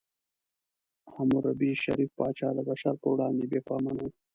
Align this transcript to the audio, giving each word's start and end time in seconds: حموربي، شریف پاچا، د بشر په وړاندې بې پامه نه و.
حموربي، 1.13 1.71
شریف 1.83 2.09
پاچا، 2.17 2.49
د 2.55 2.59
بشر 2.69 2.93
په 3.01 3.07
وړاندې 3.13 3.43
بې 3.51 3.59
پامه 3.67 3.91
نه 3.97 4.03
و. 4.07 4.09